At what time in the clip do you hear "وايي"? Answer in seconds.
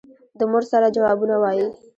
1.39-1.65